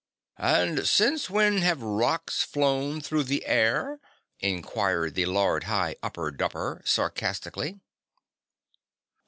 [0.39, 3.99] "And since when have rocks flown through the air?"
[4.39, 7.79] inquired the Lord High Upper Dupper sarcastically.